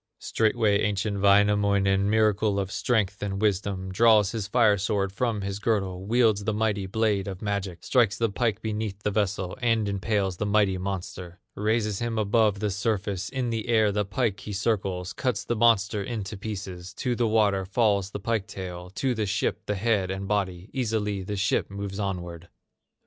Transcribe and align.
Straightway 0.17 0.79
ancient 0.79 1.21
Wainamoinen, 1.21 2.09
Miracle 2.09 2.59
of 2.59 2.71
strength 2.71 3.21
and 3.21 3.39
wisdom, 3.39 3.91
Draws 3.91 4.31
his 4.31 4.47
fire 4.47 4.79
sword 4.79 5.11
from 5.11 5.41
his 5.41 5.59
girdle, 5.59 6.07
Wields 6.07 6.43
the 6.43 6.55
mighty 6.55 6.87
blade 6.87 7.27
of 7.27 7.39
magic, 7.43 7.83
Strikes 7.85 8.17
the 8.17 8.25
waters 8.25 8.31
as 8.31 8.33
the 8.33 8.41
lightning, 8.41 8.57
Strikes 8.57 8.61
the 8.61 8.61
pike 8.61 8.61
beneath 8.63 9.03
the 9.03 9.11
vessel, 9.11 9.57
And 9.61 9.87
impales 9.87 10.37
the 10.37 10.47
mighty 10.47 10.79
monster; 10.79 11.39
Raises 11.53 11.99
him 11.99 12.17
above 12.17 12.59
the 12.59 12.71
surface, 12.71 13.29
In 13.29 13.51
the 13.51 13.67
air 13.67 13.91
the 13.91 14.03
pike 14.03 14.39
he 14.39 14.53
circles, 14.53 15.13
Cuts 15.13 15.43
the 15.45 15.55
monster 15.55 16.01
into 16.01 16.35
pieces; 16.35 16.95
To 16.95 17.15
the 17.15 17.27
water 17.27 17.63
falls 17.63 18.09
the 18.09 18.19
pike 18.19 18.47
tail, 18.47 18.89
To 18.95 19.13
the 19.13 19.27
ship 19.27 19.67
the 19.67 19.75
head 19.75 20.09
and 20.09 20.27
body; 20.27 20.71
Easily 20.73 21.21
the 21.21 21.37
ship 21.37 21.69
moves 21.69 21.99
onward. 21.99 22.49